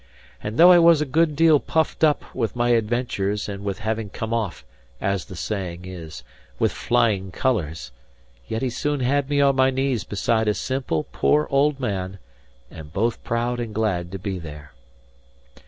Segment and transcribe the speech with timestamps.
[0.41, 4.09] And though I was a good deal puffed up with my adventures and with having
[4.09, 4.65] come off,
[4.99, 6.23] as the saying is,
[6.57, 7.91] with flying colours;
[8.47, 12.17] yet he soon had me on my knees beside a simple, poor old man,
[12.71, 14.71] and both proud and glad to be there.